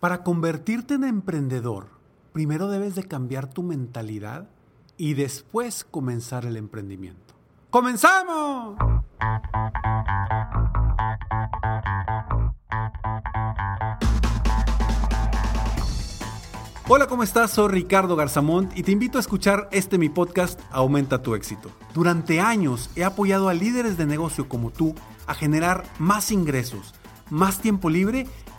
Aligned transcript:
Para 0.00 0.22
convertirte 0.22 0.94
en 0.94 1.04
emprendedor, 1.04 1.88
primero 2.32 2.68
debes 2.68 2.94
de 2.94 3.02
cambiar 3.02 3.50
tu 3.50 3.62
mentalidad 3.62 4.48
y 4.96 5.12
después 5.12 5.84
comenzar 5.84 6.46
el 6.46 6.56
emprendimiento. 6.56 7.34
¡Comenzamos! 7.68 8.78
Hola, 16.88 17.06
¿cómo 17.06 17.22
estás? 17.22 17.50
Soy 17.50 17.68
Ricardo 17.68 18.16
Garzamont 18.16 18.74
y 18.78 18.82
te 18.82 18.92
invito 18.92 19.18
a 19.18 19.20
escuchar 19.20 19.68
este 19.70 19.98
mi 19.98 20.08
podcast 20.08 20.58
Aumenta 20.70 21.22
tu 21.22 21.34
éxito. 21.34 21.70
Durante 21.92 22.40
años 22.40 22.88
he 22.96 23.04
apoyado 23.04 23.50
a 23.50 23.54
líderes 23.54 23.98
de 23.98 24.06
negocio 24.06 24.48
como 24.48 24.70
tú 24.70 24.94
a 25.26 25.34
generar 25.34 25.84
más 25.98 26.32
ingresos, 26.32 26.94
más 27.28 27.60
tiempo 27.60 27.90
libre 27.90 28.26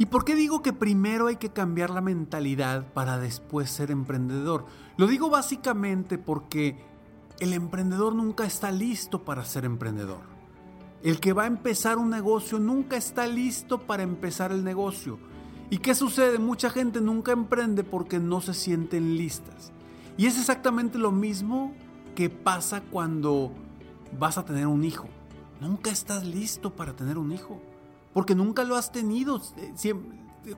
¿Y 0.00 0.06
por 0.06 0.24
qué 0.24 0.36
digo 0.36 0.62
que 0.62 0.72
primero 0.72 1.26
hay 1.26 1.36
que 1.36 1.50
cambiar 1.50 1.90
la 1.90 2.00
mentalidad 2.00 2.86
para 2.92 3.18
después 3.18 3.68
ser 3.68 3.90
emprendedor? 3.90 4.64
Lo 4.96 5.08
digo 5.08 5.28
básicamente 5.28 6.18
porque 6.18 6.78
el 7.40 7.52
emprendedor 7.52 8.14
nunca 8.14 8.44
está 8.44 8.70
listo 8.70 9.24
para 9.24 9.44
ser 9.44 9.64
emprendedor. 9.64 10.20
El 11.02 11.18
que 11.18 11.32
va 11.32 11.44
a 11.44 11.48
empezar 11.48 11.98
un 11.98 12.10
negocio 12.10 12.60
nunca 12.60 12.96
está 12.96 13.26
listo 13.26 13.86
para 13.86 14.04
empezar 14.04 14.52
el 14.52 14.62
negocio. 14.62 15.18
¿Y 15.68 15.78
qué 15.78 15.96
sucede? 15.96 16.38
Mucha 16.38 16.70
gente 16.70 17.00
nunca 17.00 17.32
emprende 17.32 17.82
porque 17.82 18.20
no 18.20 18.40
se 18.40 18.54
sienten 18.54 19.16
listas. 19.16 19.72
Y 20.16 20.26
es 20.26 20.38
exactamente 20.38 20.98
lo 20.98 21.10
mismo 21.10 21.74
que 22.14 22.30
pasa 22.30 22.82
cuando 22.82 23.52
vas 24.16 24.38
a 24.38 24.44
tener 24.44 24.68
un 24.68 24.84
hijo. 24.84 25.08
Nunca 25.60 25.90
estás 25.90 26.24
listo 26.24 26.74
para 26.76 26.94
tener 26.94 27.18
un 27.18 27.32
hijo 27.32 27.60
porque 28.18 28.34
nunca 28.34 28.64
lo 28.64 28.74
has 28.74 28.90
tenido. 28.90 29.40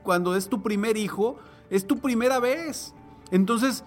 Cuando 0.01 0.35
es 0.35 0.49
tu 0.49 0.63
primer 0.63 0.97
hijo, 0.97 1.37
es 1.69 1.85
tu 1.85 1.99
primera 1.99 2.39
vez. 2.39 2.95
Entonces, 3.29 3.83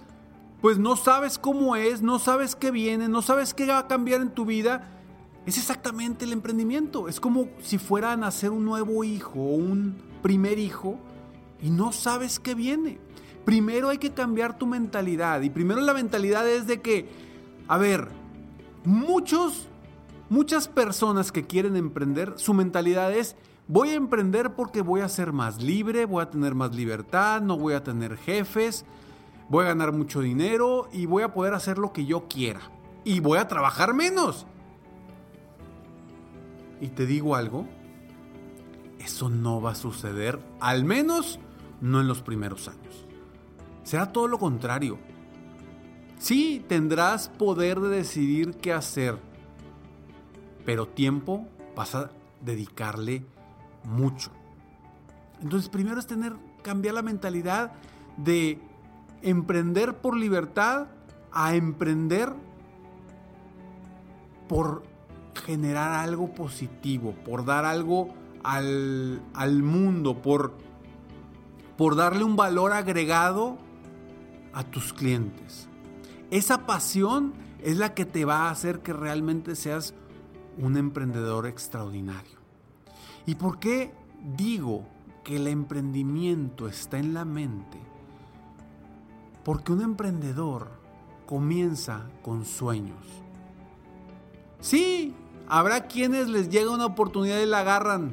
pues 0.60 0.78
no 0.78 0.94
sabes 0.94 1.40
cómo 1.40 1.74
es, 1.74 2.00
no 2.00 2.20
sabes 2.20 2.54
qué 2.54 2.70
viene, 2.70 3.08
no 3.08 3.20
sabes 3.20 3.52
qué 3.52 3.66
va 3.66 3.80
a 3.80 3.88
cambiar 3.88 4.20
en 4.20 4.30
tu 4.30 4.44
vida. 4.44 4.92
Es 5.44 5.58
exactamente 5.58 6.24
el 6.24 6.30
emprendimiento. 6.30 7.08
Es 7.08 7.18
como 7.18 7.48
si 7.64 7.78
fuera 7.78 8.12
a 8.12 8.16
nacer 8.16 8.50
un 8.50 8.64
nuevo 8.64 9.02
hijo 9.02 9.40
o 9.40 9.56
un 9.56 9.96
primer 10.22 10.60
hijo 10.60 10.96
y 11.60 11.70
no 11.70 11.90
sabes 11.90 12.38
qué 12.38 12.54
viene. 12.54 13.00
Primero 13.44 13.88
hay 13.88 13.98
que 13.98 14.12
cambiar 14.12 14.56
tu 14.56 14.68
mentalidad. 14.68 15.40
Y 15.40 15.50
primero 15.50 15.80
la 15.80 15.94
mentalidad 15.94 16.48
es 16.48 16.68
de 16.68 16.80
que, 16.80 17.08
a 17.66 17.76
ver, 17.76 18.06
muchos, 18.84 19.66
muchas 20.28 20.68
personas 20.68 21.32
que 21.32 21.44
quieren 21.44 21.74
emprender, 21.74 22.34
su 22.36 22.54
mentalidad 22.54 23.12
es, 23.12 23.34
Voy 23.66 23.90
a 23.90 23.94
emprender 23.94 24.54
porque 24.54 24.82
voy 24.82 25.00
a 25.00 25.08
ser 25.08 25.32
más 25.32 25.62
libre, 25.62 26.04
voy 26.04 26.22
a 26.22 26.30
tener 26.30 26.54
más 26.54 26.74
libertad, 26.74 27.40
no 27.40 27.56
voy 27.56 27.72
a 27.72 27.82
tener 27.82 28.18
jefes, 28.18 28.84
voy 29.48 29.64
a 29.64 29.68
ganar 29.68 29.92
mucho 29.92 30.20
dinero 30.20 30.88
y 30.92 31.06
voy 31.06 31.22
a 31.22 31.32
poder 31.32 31.54
hacer 31.54 31.78
lo 31.78 31.92
que 31.92 32.04
yo 32.04 32.28
quiera. 32.28 32.60
Y 33.04 33.20
voy 33.20 33.38
a 33.38 33.48
trabajar 33.48 33.94
menos. 33.94 34.46
Y 36.78 36.88
te 36.88 37.06
digo 37.06 37.36
algo, 37.36 37.66
eso 38.98 39.30
no 39.30 39.62
va 39.62 39.70
a 39.70 39.76
suceder, 39.76 40.40
al 40.60 40.84
menos 40.84 41.38
no 41.80 42.02
en 42.02 42.08
los 42.08 42.20
primeros 42.20 42.68
años. 42.68 43.06
Será 43.82 44.12
todo 44.12 44.28
lo 44.28 44.38
contrario. 44.38 44.98
Sí, 46.18 46.62
tendrás 46.68 47.30
poder 47.30 47.80
de 47.80 47.88
decidir 47.88 48.56
qué 48.56 48.74
hacer, 48.74 49.16
pero 50.66 50.86
tiempo 50.86 51.46
vas 51.74 51.94
a 51.94 52.10
dedicarle 52.42 53.24
mucho. 53.84 54.30
Entonces, 55.42 55.68
primero 55.68 55.98
es 55.98 56.06
tener, 56.06 56.34
cambiar 56.62 56.94
la 56.94 57.02
mentalidad 57.02 57.72
de 58.16 58.60
emprender 59.22 59.96
por 59.96 60.16
libertad 60.16 60.88
a 61.32 61.54
emprender 61.54 62.32
por 64.48 64.84
generar 65.44 65.92
algo 65.92 66.32
positivo, 66.32 67.14
por 67.24 67.44
dar 67.44 67.64
algo 67.64 68.14
al, 68.42 69.22
al 69.34 69.62
mundo, 69.62 70.22
por, 70.22 70.54
por 71.76 71.96
darle 71.96 72.24
un 72.24 72.36
valor 72.36 72.72
agregado 72.72 73.58
a 74.52 74.62
tus 74.62 74.92
clientes. 74.92 75.68
Esa 76.30 76.66
pasión 76.66 77.34
es 77.62 77.78
la 77.78 77.94
que 77.94 78.04
te 78.04 78.24
va 78.24 78.48
a 78.48 78.50
hacer 78.50 78.80
que 78.80 78.92
realmente 78.92 79.56
seas 79.56 79.94
un 80.58 80.76
emprendedor 80.76 81.46
extraordinario. 81.46 82.43
¿Y 83.26 83.36
por 83.36 83.58
qué 83.58 83.92
digo 84.36 84.84
que 85.22 85.36
el 85.36 85.46
emprendimiento 85.46 86.68
está 86.68 86.98
en 86.98 87.14
la 87.14 87.24
mente? 87.24 87.78
Porque 89.44 89.72
un 89.72 89.82
emprendedor 89.82 90.68
comienza 91.26 92.06
con 92.22 92.44
sueños. 92.44 93.04
Sí, 94.60 95.14
habrá 95.48 95.86
quienes 95.86 96.28
les 96.28 96.48
llega 96.48 96.70
una 96.70 96.86
oportunidad 96.86 97.40
y 97.40 97.46
la 97.46 97.60
agarran 97.60 98.12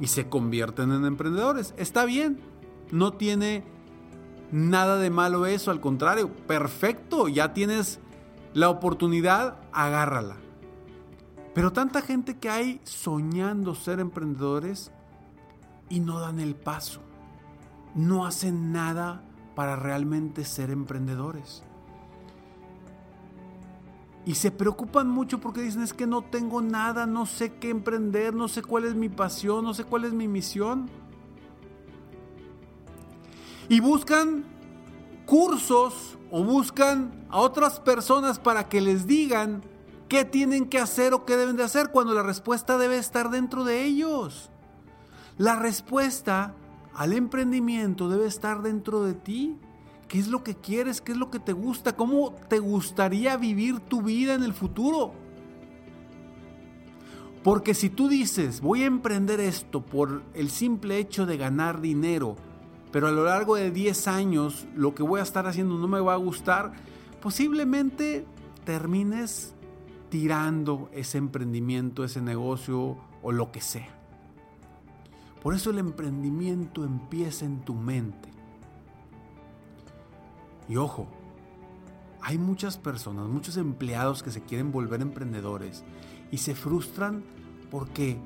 y 0.00 0.08
se 0.08 0.28
convierten 0.28 0.92
en 0.92 1.04
emprendedores. 1.04 1.74
Está 1.76 2.04
bien, 2.04 2.40
no 2.90 3.12
tiene 3.12 3.64
nada 4.50 4.98
de 4.98 5.10
malo 5.10 5.46
eso, 5.46 5.70
al 5.70 5.80
contrario, 5.80 6.28
perfecto, 6.46 7.28
ya 7.28 7.54
tienes 7.54 8.00
la 8.52 8.68
oportunidad, 8.68 9.56
agárrala. 9.72 10.36
Pero 11.54 11.72
tanta 11.72 12.00
gente 12.00 12.38
que 12.38 12.48
hay 12.48 12.80
soñando 12.84 13.74
ser 13.74 14.00
emprendedores 14.00 14.90
y 15.88 16.00
no 16.00 16.18
dan 16.20 16.40
el 16.40 16.54
paso. 16.54 17.02
No 17.94 18.24
hacen 18.24 18.72
nada 18.72 19.22
para 19.54 19.76
realmente 19.76 20.44
ser 20.44 20.70
emprendedores. 20.70 21.62
Y 24.24 24.36
se 24.36 24.50
preocupan 24.50 25.08
mucho 25.08 25.40
porque 25.40 25.62
dicen 25.62 25.82
es 25.82 25.92
que 25.92 26.06
no 26.06 26.22
tengo 26.22 26.62
nada, 26.62 27.06
no 27.06 27.26
sé 27.26 27.54
qué 27.54 27.70
emprender, 27.70 28.34
no 28.34 28.48
sé 28.48 28.62
cuál 28.62 28.84
es 28.84 28.94
mi 28.94 29.08
pasión, 29.08 29.64
no 29.64 29.74
sé 29.74 29.84
cuál 29.84 30.04
es 30.04 30.12
mi 30.12 30.28
misión. 30.28 30.88
Y 33.68 33.80
buscan 33.80 34.44
cursos 35.26 36.16
o 36.30 36.44
buscan 36.44 37.26
a 37.30 37.40
otras 37.40 37.80
personas 37.80 38.38
para 38.38 38.68
que 38.68 38.80
les 38.80 39.06
digan 39.06 39.62
qué 40.12 40.26
tienen 40.26 40.66
que 40.66 40.78
hacer 40.78 41.14
o 41.14 41.24
qué 41.24 41.38
deben 41.38 41.56
de 41.56 41.62
hacer 41.62 41.88
cuando 41.88 42.12
la 42.12 42.22
respuesta 42.22 42.76
debe 42.76 42.98
estar 42.98 43.30
dentro 43.30 43.64
de 43.64 43.82
ellos. 43.82 44.50
La 45.38 45.56
respuesta 45.56 46.54
al 46.94 47.14
emprendimiento 47.14 48.10
debe 48.10 48.26
estar 48.26 48.60
dentro 48.60 49.04
de 49.04 49.14
ti. 49.14 49.56
¿Qué 50.08 50.18
es 50.18 50.28
lo 50.28 50.44
que 50.44 50.54
quieres? 50.54 51.00
¿Qué 51.00 51.12
es 51.12 51.18
lo 51.18 51.30
que 51.30 51.38
te 51.38 51.54
gusta? 51.54 51.96
¿Cómo 51.96 52.34
te 52.50 52.58
gustaría 52.58 53.38
vivir 53.38 53.80
tu 53.80 54.02
vida 54.02 54.34
en 54.34 54.42
el 54.42 54.52
futuro? 54.52 55.14
Porque 57.42 57.72
si 57.72 57.88
tú 57.88 58.06
dices, 58.06 58.60
voy 58.60 58.82
a 58.82 58.88
emprender 58.88 59.40
esto 59.40 59.80
por 59.80 60.24
el 60.34 60.50
simple 60.50 60.98
hecho 60.98 61.24
de 61.24 61.38
ganar 61.38 61.80
dinero, 61.80 62.36
pero 62.90 63.06
a 63.06 63.12
lo 63.12 63.24
largo 63.24 63.56
de 63.56 63.70
10 63.70 64.08
años 64.08 64.66
lo 64.76 64.94
que 64.94 65.02
voy 65.02 65.20
a 65.20 65.22
estar 65.22 65.46
haciendo 65.46 65.78
no 65.78 65.88
me 65.88 66.00
va 66.00 66.12
a 66.12 66.16
gustar, 66.16 66.74
posiblemente 67.22 68.26
termines 68.66 69.54
tirando 70.12 70.90
ese 70.92 71.16
emprendimiento, 71.16 72.04
ese 72.04 72.20
negocio 72.20 72.98
o 73.22 73.32
lo 73.32 73.50
que 73.50 73.62
sea. 73.62 73.88
Por 75.42 75.54
eso 75.54 75.70
el 75.70 75.78
emprendimiento 75.78 76.84
empieza 76.84 77.46
en 77.46 77.60
tu 77.60 77.72
mente. 77.72 78.28
Y 80.68 80.76
ojo, 80.76 81.08
hay 82.20 82.36
muchas 82.36 82.76
personas, 82.76 83.26
muchos 83.26 83.56
empleados 83.56 84.22
que 84.22 84.30
se 84.30 84.42
quieren 84.42 84.70
volver 84.70 85.00
emprendedores 85.00 85.82
y 86.30 86.36
se 86.36 86.54
frustran 86.54 87.24
porque 87.70 88.18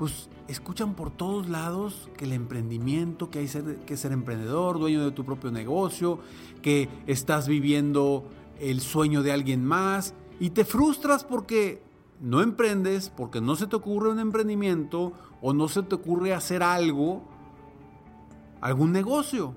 pues 0.00 0.28
escuchan 0.48 0.94
por 0.94 1.12
todos 1.12 1.48
lados 1.48 2.10
que 2.16 2.24
el 2.24 2.32
emprendimiento, 2.32 3.30
que 3.30 3.38
hay 3.38 3.48
que 3.86 3.96
ser 3.96 4.10
emprendedor, 4.10 4.80
dueño 4.80 5.04
de 5.04 5.12
tu 5.12 5.24
propio 5.24 5.52
negocio, 5.52 6.18
que 6.62 6.88
estás 7.06 7.46
viviendo 7.46 8.28
el 8.58 8.80
sueño 8.80 9.22
de 9.22 9.30
alguien 9.30 9.64
más 9.64 10.12
y 10.38 10.50
te 10.50 10.64
frustras 10.64 11.24
porque 11.24 11.82
no 12.20 12.40
emprendes, 12.40 13.10
porque 13.10 13.40
no 13.40 13.56
se 13.56 13.66
te 13.66 13.76
ocurre 13.76 14.10
un 14.10 14.18
emprendimiento 14.18 15.12
o 15.40 15.52
no 15.52 15.68
se 15.68 15.82
te 15.82 15.94
ocurre 15.94 16.34
hacer 16.34 16.62
algo, 16.62 17.22
algún 18.60 18.92
negocio. 18.92 19.54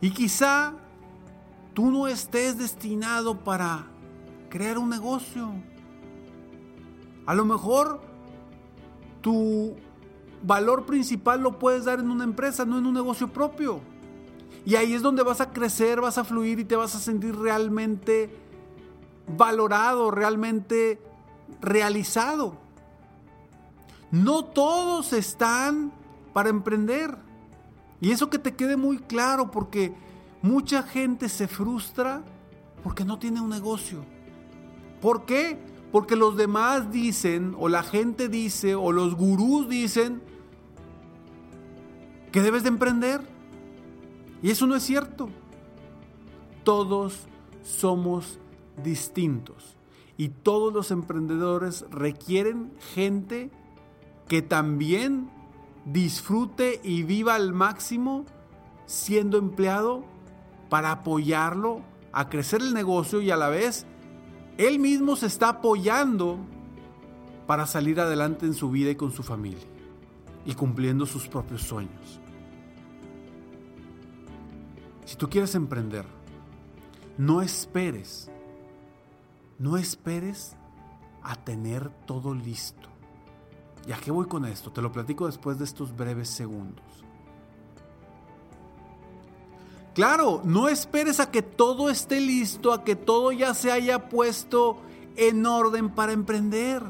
Y 0.00 0.10
quizá 0.10 0.74
tú 1.74 1.90
no 1.90 2.08
estés 2.08 2.58
destinado 2.58 3.38
para 3.44 3.86
crear 4.48 4.78
un 4.78 4.88
negocio. 4.88 5.50
A 7.24 7.34
lo 7.34 7.44
mejor 7.44 8.00
tu 9.20 9.76
valor 10.42 10.86
principal 10.86 11.40
lo 11.40 11.58
puedes 11.58 11.84
dar 11.84 12.00
en 12.00 12.10
una 12.10 12.24
empresa, 12.24 12.64
no 12.64 12.78
en 12.78 12.86
un 12.86 12.94
negocio 12.94 13.28
propio. 13.28 13.80
Y 14.64 14.74
ahí 14.76 14.92
es 14.92 15.02
donde 15.02 15.22
vas 15.22 15.40
a 15.40 15.50
crecer, 15.50 16.00
vas 16.00 16.18
a 16.18 16.24
fluir 16.24 16.58
y 16.58 16.64
te 16.64 16.76
vas 16.76 16.94
a 16.94 17.00
sentir 17.00 17.36
realmente 17.36 18.41
valorado, 19.26 20.10
realmente 20.10 21.00
realizado. 21.60 22.56
No 24.10 24.44
todos 24.44 25.12
están 25.12 25.92
para 26.32 26.50
emprender. 26.50 27.16
Y 28.00 28.10
eso 28.10 28.30
que 28.30 28.38
te 28.38 28.54
quede 28.54 28.76
muy 28.76 28.98
claro, 28.98 29.50
porque 29.50 29.94
mucha 30.42 30.82
gente 30.82 31.28
se 31.28 31.48
frustra 31.48 32.22
porque 32.82 33.04
no 33.04 33.18
tiene 33.18 33.40
un 33.40 33.48
negocio. 33.48 34.04
¿Por 35.00 35.24
qué? 35.24 35.58
Porque 35.92 36.16
los 36.16 36.36
demás 36.36 36.90
dicen, 36.90 37.54
o 37.58 37.68
la 37.68 37.82
gente 37.82 38.28
dice, 38.28 38.74
o 38.74 38.92
los 38.92 39.14
gurús 39.14 39.68
dicen, 39.68 40.22
que 42.32 42.40
debes 42.40 42.62
de 42.62 42.70
emprender. 42.70 43.20
Y 44.42 44.50
eso 44.50 44.66
no 44.66 44.74
es 44.74 44.82
cierto. 44.82 45.28
Todos 46.64 47.20
somos 47.62 48.38
distintos. 48.82 49.76
Y 50.16 50.28
todos 50.28 50.72
los 50.72 50.90
emprendedores 50.90 51.84
requieren 51.90 52.72
gente 52.94 53.50
que 54.28 54.42
también 54.42 55.30
disfrute 55.84 56.80
y 56.82 57.02
viva 57.02 57.34
al 57.34 57.52
máximo 57.52 58.24
siendo 58.86 59.38
empleado 59.38 60.04
para 60.68 60.92
apoyarlo 60.92 61.80
a 62.12 62.28
crecer 62.28 62.60
el 62.60 62.74
negocio 62.74 63.20
y 63.20 63.30
a 63.30 63.36
la 63.36 63.48
vez 63.48 63.86
él 64.58 64.78
mismo 64.78 65.16
se 65.16 65.26
está 65.26 65.48
apoyando 65.48 66.38
para 67.46 67.66
salir 67.66 68.00
adelante 68.00 68.46
en 68.46 68.54
su 68.54 68.70
vida 68.70 68.90
y 68.90 68.96
con 68.96 69.12
su 69.12 69.22
familia 69.22 69.66
y 70.44 70.54
cumpliendo 70.54 71.06
sus 71.06 71.28
propios 71.28 71.62
sueños. 71.62 72.20
Si 75.04 75.16
tú 75.16 75.28
quieres 75.28 75.54
emprender, 75.54 76.04
no 77.18 77.42
esperes, 77.42 78.30
no 79.62 79.76
esperes 79.76 80.56
a 81.22 81.36
tener 81.36 81.88
todo 82.04 82.34
listo. 82.34 82.88
¿Y 83.86 83.92
a 83.92 83.96
qué 83.96 84.10
voy 84.10 84.26
con 84.26 84.44
esto? 84.44 84.72
Te 84.72 84.82
lo 84.82 84.90
platico 84.90 85.26
después 85.26 85.56
de 85.56 85.64
estos 85.64 85.96
breves 85.96 86.28
segundos. 86.28 86.84
Claro, 89.94 90.42
no 90.44 90.68
esperes 90.68 91.20
a 91.20 91.30
que 91.30 91.42
todo 91.42 91.90
esté 91.90 92.20
listo, 92.20 92.72
a 92.72 92.82
que 92.82 92.96
todo 92.96 93.30
ya 93.30 93.54
se 93.54 93.70
haya 93.70 94.08
puesto 94.08 94.78
en 95.14 95.46
orden 95.46 95.90
para 95.90 96.10
emprender, 96.10 96.82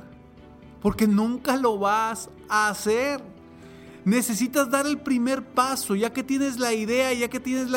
porque 0.80 1.06
nunca 1.06 1.58
lo 1.58 1.78
vas 1.78 2.30
a 2.48 2.70
hacer. 2.70 3.22
Necesitas 4.06 4.70
dar 4.70 4.86
el 4.86 4.98
primer 4.98 5.44
paso, 5.44 5.94
ya 5.94 6.10
que 6.10 6.22
tienes 6.22 6.58
la 6.58 6.72
idea, 6.72 7.12
ya 7.12 7.28
que 7.28 7.38
tienes 7.38 7.68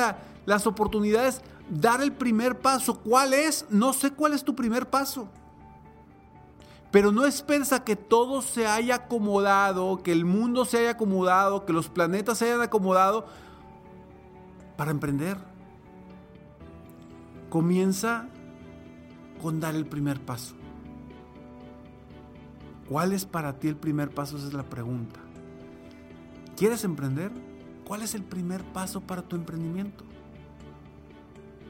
las 0.45 0.67
oportunidades, 0.67 1.41
dar 1.69 2.01
el 2.01 2.11
primer 2.11 2.59
paso. 2.59 2.99
¿Cuál 3.01 3.33
es? 3.33 3.65
No 3.69 3.93
sé 3.93 4.11
cuál 4.11 4.33
es 4.33 4.43
tu 4.43 4.55
primer 4.55 4.89
paso. 4.89 5.27
Pero 6.91 7.11
no 7.11 7.25
esperes 7.25 7.73
que 7.85 7.95
todo 7.95 8.41
se 8.41 8.67
haya 8.67 8.95
acomodado, 8.95 10.01
que 10.01 10.11
el 10.11 10.23
mundo 10.23 10.63
se 10.63 10.77
haya 10.77 10.91
acomodado, 10.91 11.65
que 11.65 11.73
los 11.73 11.89
planetas 11.89 12.37
se 12.37 12.45
hayan 12.45 12.61
acomodado 12.61 13.25
para 14.77 14.91
emprender. 14.91 15.37
Comienza 17.49 18.27
con 19.41 19.59
dar 19.59 19.75
el 19.75 19.85
primer 19.85 20.21
paso. 20.21 20.55
¿Cuál 22.87 23.13
es 23.13 23.25
para 23.25 23.59
ti 23.59 23.67
el 23.67 23.75
primer 23.75 24.11
paso? 24.11 24.37
Esa 24.37 24.47
es 24.47 24.53
la 24.53 24.63
pregunta. 24.63 25.19
¿Quieres 26.55 26.83
emprender? 26.83 27.31
¿Cuál 27.85 28.03
es 28.03 28.15
el 28.15 28.23
primer 28.23 28.63
paso 28.63 29.01
para 29.01 29.21
tu 29.21 29.35
emprendimiento? 29.35 30.05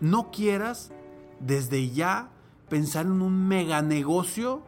No 0.01 0.31
quieras 0.31 0.92
desde 1.39 1.89
ya 1.89 2.30
pensar 2.69 3.06
en 3.06 3.21
un 3.21 3.47
mega 3.47 3.81
negocio 3.81 4.63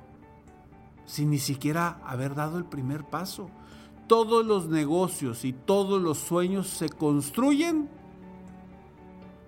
sin 1.05 1.29
ni 1.31 1.39
siquiera 1.39 1.99
haber 2.05 2.35
dado 2.35 2.57
el 2.57 2.65
primer 2.65 3.05
paso. 3.05 3.49
Todos 4.07 4.45
los 4.45 4.67
negocios 4.67 5.45
y 5.45 5.53
todos 5.53 6.01
los 6.01 6.17
sueños 6.17 6.67
se 6.67 6.89
construyen 6.89 7.89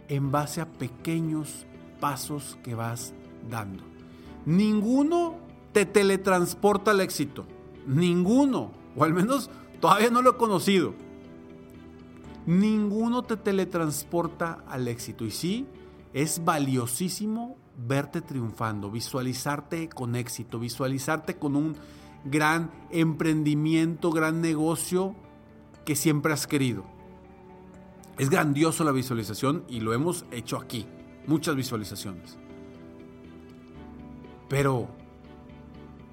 en 0.08 0.32
base 0.32 0.62
a 0.62 0.66
pequeños 0.66 1.66
pasos 2.00 2.58
que 2.64 2.76
vas 2.76 3.14
dando. 3.50 3.84
Ninguno 4.46 5.36
te 5.72 5.86
teletransporta 5.86 6.92
al 6.92 7.02
éxito. 7.02 7.46
Ninguno. 7.86 8.72
O 8.96 9.04
al 9.04 9.14
menos 9.14 9.50
todavía 9.80 10.10
no 10.10 10.22
lo 10.22 10.32
he 10.32 10.38
conocido. 10.38 10.94
Ninguno 12.50 13.22
te 13.22 13.38
teletransporta 13.38 14.64
al 14.68 14.88
éxito. 14.88 15.24
Y 15.24 15.30
sí, 15.30 15.68
es 16.14 16.44
valiosísimo 16.44 17.58
verte 17.78 18.22
triunfando, 18.22 18.90
visualizarte 18.90 19.88
con 19.88 20.16
éxito, 20.16 20.58
visualizarte 20.58 21.38
con 21.38 21.56
un 21.56 21.76
gran 22.26 22.72
emprendimiento, 22.90 24.10
gran 24.10 24.42
negocio 24.42 25.14
que 25.86 25.96
siempre 25.96 26.34
has 26.34 26.48
querido. 26.48 26.86
Es 28.18 28.32
grandioso 28.32 28.84
la 28.84 28.94
visualización 28.94 29.64
y 29.70 29.82
lo 29.82 29.94
hemos 29.94 30.26
hecho 30.32 30.58
aquí. 30.58 30.88
Muchas 31.28 31.56
visualizaciones. 31.56 32.36
Pero 34.48 34.88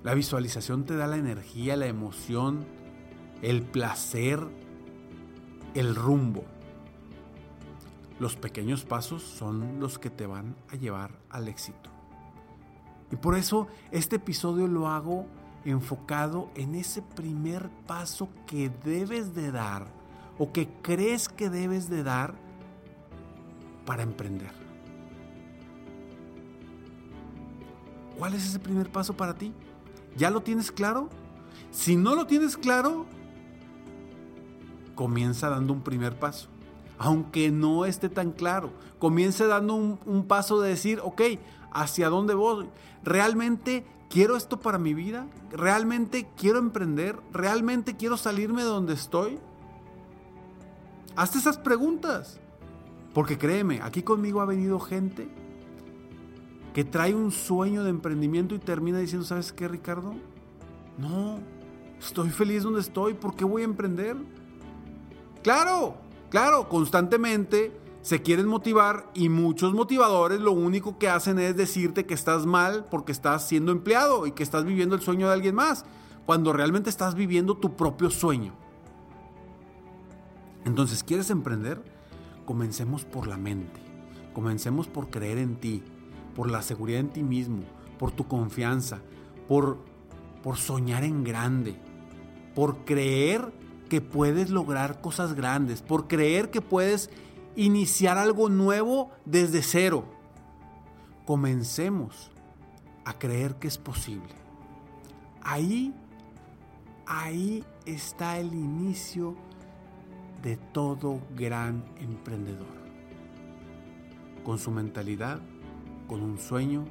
la 0.05 0.13
visualización 0.13 0.85
te 0.85 0.97
da 0.97 1.07
la 1.07 1.17
energía, 1.17 1.77
la 1.77 1.87
emoción, 1.87 2.67
el 3.41 3.63
placer, 3.63 4.66
el 5.79 5.95
rumbo. 5.95 6.45
Los 8.19 8.37
pequeños 8.37 8.85
pasos 8.85 9.23
son 9.23 9.79
los 9.79 9.99
que 9.99 10.11
te 10.11 10.27
van 10.27 10.57
a 10.71 10.77
llevar 10.77 11.13
al 11.31 11.49
éxito. 11.49 11.91
Y 13.13 13.17
por 13.17 13.37
eso 13.37 13.69
este 13.93 14.17
episodio 14.17 14.67
lo 14.67 14.89
hago 14.89 15.27
enfocado 15.65 16.51
en 16.55 16.75
ese 16.75 17.03
primer 17.03 17.69
paso 17.87 18.29
que 18.47 18.71
debes 18.85 19.35
de 19.35 19.53
dar 19.53 19.87
o 20.39 20.53
que 20.53 20.69
crees 20.83 21.29
que 21.29 21.51
debes 21.51 21.89
de 21.89 22.03
dar 22.03 22.35
para 23.87 24.03
emprender? 24.03 24.51
¿Cuál 28.19 28.35
es 28.35 28.47
ese 28.47 28.59
primer 28.59 28.91
paso 28.91 29.15
para 29.15 29.35
ti? 29.35 29.53
¿Ya 30.17 30.31
lo 30.31 30.41
tienes 30.43 30.73
claro? 30.73 31.09
Si 31.71 31.97
no 31.97 32.15
lo 32.15 32.27
tienes 32.27 32.57
claro, 32.57 33.07
comienza 34.97 35.49
dando 35.49 35.73
un 35.73 35.83
primer 35.83 36.19
paso. 36.19 36.49
Aunque 36.99 37.53
no 37.53 37.85
esté 37.85 38.09
tan 38.09 38.33
claro, 38.33 38.71
comienza 38.99 39.47
dando 39.47 39.77
un, 39.77 40.01
un 40.07 40.27
paso 40.27 40.61
de 40.61 40.71
decir, 40.71 41.01
ok, 41.05 41.23
¿hacia 41.71 42.09
dónde 42.09 42.35
voy? 42.35 42.69
¿Realmente 43.05 43.87
quiero 44.11 44.37
esto 44.37 44.59
para 44.59 44.79
mi 44.79 44.95
vida? 44.95 45.29
¿Realmente 45.53 46.27
quiero 46.37 46.59
emprender? 46.59 47.17
¿Realmente 47.33 47.97
quiero 47.97 48.17
salirme 48.17 48.63
de 48.63 48.69
donde 48.69 48.95
estoy? 48.95 49.39
Hazte 51.15 51.39
esas 51.39 51.59
preguntas. 51.59 52.41
Porque 53.15 53.39
créeme, 53.39 53.81
aquí 53.83 54.03
conmigo 54.03 54.41
ha 54.41 54.45
venido 54.45 54.79
gente 54.79 55.29
que 56.75 56.85
trae 56.85 57.15
un 57.15 57.33
sueño 57.33 57.85
de 57.85 57.89
emprendimiento 57.89 58.55
y 58.55 58.59
termina 58.59 58.99
diciendo, 58.99 59.27
¿sabes 59.27 59.51
qué, 59.51 59.67
Ricardo? 59.67 60.15
No, 60.99 61.39
estoy 61.99 62.29
feliz 62.29 62.65
donde 62.65 62.81
estoy, 62.81 63.15
¿por 63.15 63.35
qué 63.35 63.47
voy 63.47 63.63
a 63.63 63.65
emprender? 63.65 64.17
Claro, 65.47 65.95
claro, 66.29 66.69
constantemente 66.69 67.71
se 68.03 68.21
quieren 68.21 68.49
motivar 68.49 69.09
y 69.15 69.29
muchos 69.29 69.75
motivadores 69.75 70.41
lo 70.41 70.51
único 70.51 70.99
que 70.99 71.09
hacen 71.09 71.39
es 71.39 71.57
decirte 71.57 72.05
que 72.05 72.15
estás 72.15 72.47
mal 72.47 72.87
porque 72.91 73.13
estás 73.13 73.47
siendo 73.47 73.71
empleado 73.71 74.27
y 74.27 74.33
que 74.33 74.43
estás 74.43 74.65
viviendo 74.65 74.97
el 74.97 75.03
sueño 75.03 75.29
de 75.29 75.35
alguien 75.35 75.55
más, 75.55 75.85
cuando 76.25 76.53
realmente 76.53 76.91
estás 76.91 77.15
viviendo 77.15 77.59
tu 77.59 77.77
propio 77.77 78.11
sueño. 78.11 78.55
Entonces, 80.65 81.05
¿quieres 81.05 81.31
emprender? 81.31 81.81
Comencemos 82.45 83.05
por 83.05 83.29
la 83.29 83.37
mente. 83.37 83.81
Comencemos 84.35 84.89
por 84.89 85.11
creer 85.11 85.39
en 85.39 85.55
ti, 85.61 85.81
por 86.35 86.51
la 86.51 86.61
seguridad 86.61 86.99
en 86.99 87.11
ti 87.11 87.23
mismo, 87.23 87.63
por 88.01 88.11
tu 88.11 88.27
confianza, 88.27 88.99
por, 89.47 89.79
por 90.43 90.57
soñar 90.57 91.05
en 91.05 91.23
grande, 91.23 91.77
por 92.53 92.79
creer 92.79 93.53
que 93.89 94.01
puedes 94.01 94.51
lograr 94.51 95.01
cosas 95.01 95.35
grandes, 95.35 95.83
por 95.83 96.09
creer 96.09 96.51
que 96.51 96.61
puedes 96.61 97.11
iniciar 97.57 98.19
algo 98.19 98.49
nuevo 98.49 99.11
desde 99.25 99.63
cero. 99.63 100.05
Comencemos 101.25 102.31
a 103.05 103.19
creer 103.19 103.57
que 103.57 103.69
es 103.69 103.79
posible. 103.79 104.35
Ahí, 105.43 105.95
ahí 107.07 107.65
está 107.85 108.39
el 108.39 108.53
inicio 108.53 109.37
de 110.43 110.57
todo 110.57 111.21
gran 111.35 111.85
emprendedor. 111.99 112.77
con 114.45 114.59
su 114.61 114.71
mentalidad, 114.71 115.41
con 116.07 116.23
un 116.23 116.39
sueño 116.39 116.85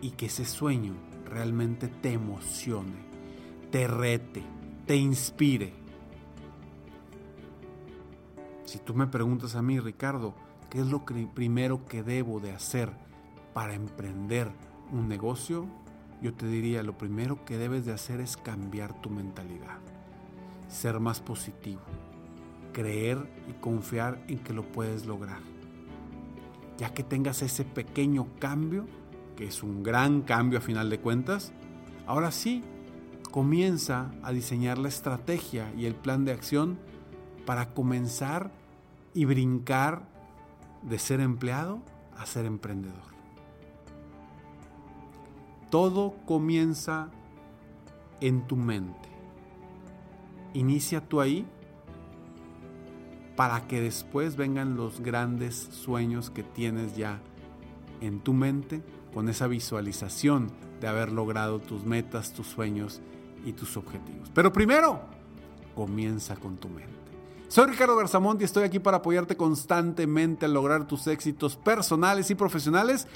y 0.00 0.10
que 0.10 0.26
ese 0.26 0.44
sueño 0.44 0.94
realmente 1.24 1.86
te 1.86 2.12
emocione, 2.12 3.11
te 3.72 3.88
rete, 3.88 4.42
te 4.86 4.96
inspire. 4.96 5.72
Si 8.64 8.78
tú 8.78 8.94
me 8.94 9.06
preguntas 9.06 9.56
a 9.56 9.62
mí, 9.62 9.80
Ricardo, 9.80 10.34
¿qué 10.68 10.80
es 10.80 10.86
lo 10.86 11.06
primero 11.06 11.86
que 11.86 12.02
debo 12.02 12.38
de 12.38 12.52
hacer 12.52 12.90
para 13.54 13.72
emprender 13.72 14.52
un 14.92 15.08
negocio? 15.08 15.66
Yo 16.20 16.34
te 16.34 16.46
diría, 16.46 16.82
lo 16.82 16.98
primero 16.98 17.46
que 17.46 17.56
debes 17.56 17.86
de 17.86 17.94
hacer 17.94 18.20
es 18.20 18.36
cambiar 18.36 19.00
tu 19.00 19.08
mentalidad, 19.08 19.78
ser 20.68 21.00
más 21.00 21.20
positivo, 21.20 21.80
creer 22.74 23.26
y 23.48 23.54
confiar 23.54 24.22
en 24.28 24.38
que 24.40 24.52
lo 24.52 24.70
puedes 24.70 25.06
lograr. 25.06 25.40
Ya 26.76 26.92
que 26.92 27.02
tengas 27.02 27.40
ese 27.40 27.64
pequeño 27.64 28.26
cambio, 28.38 28.84
que 29.34 29.46
es 29.46 29.62
un 29.62 29.82
gran 29.82 30.20
cambio 30.20 30.58
a 30.58 30.62
final 30.62 30.90
de 30.90 31.00
cuentas, 31.00 31.54
ahora 32.06 32.30
sí, 32.30 32.62
comienza 33.32 34.12
a 34.22 34.30
diseñar 34.30 34.78
la 34.78 34.88
estrategia 34.88 35.72
y 35.76 35.86
el 35.86 35.96
plan 35.96 36.24
de 36.24 36.32
acción 36.32 36.78
para 37.44 37.70
comenzar 37.70 38.52
y 39.14 39.24
brincar 39.24 40.02
de 40.82 40.98
ser 40.98 41.20
empleado 41.20 41.80
a 42.16 42.26
ser 42.26 42.44
emprendedor. 42.44 43.12
Todo 45.70 46.14
comienza 46.26 47.08
en 48.20 48.46
tu 48.46 48.56
mente. 48.56 49.08
Inicia 50.52 51.00
tú 51.00 51.20
ahí 51.20 51.46
para 53.34 53.66
que 53.66 53.80
después 53.80 54.36
vengan 54.36 54.76
los 54.76 55.00
grandes 55.00 55.56
sueños 55.56 56.30
que 56.30 56.42
tienes 56.42 56.94
ya 56.96 57.20
en 58.02 58.20
tu 58.20 58.34
mente 58.34 58.82
con 59.14 59.30
esa 59.30 59.46
visualización 59.46 60.48
de 60.80 60.88
haber 60.88 61.10
logrado 61.10 61.60
tus 61.60 61.86
metas, 61.86 62.34
tus 62.34 62.48
sueños 62.48 63.00
y 63.44 63.52
tus 63.52 63.76
objetivos. 63.76 64.30
Pero 64.34 64.52
primero, 64.52 65.00
comienza 65.74 66.36
con 66.36 66.56
tu 66.56 66.68
mente. 66.68 66.92
Soy 67.48 67.66
Ricardo 67.66 67.96
Garzamont 67.96 68.40
y 68.40 68.44
estoy 68.44 68.64
aquí 68.64 68.78
para 68.78 68.98
apoyarte 68.98 69.36
constantemente 69.36 70.46
a 70.46 70.48
lograr 70.48 70.86
tus 70.86 71.06
éxitos 71.06 71.56
personales 71.56 72.30
y 72.30 72.34
profesionales. 72.34 73.06